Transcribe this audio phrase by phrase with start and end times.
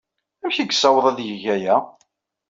[0.43, 1.75] Amek ay yessaweḍ ad yeg aya?